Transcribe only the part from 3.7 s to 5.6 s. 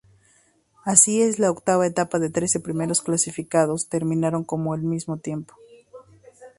terminaron con el mismo tiempo.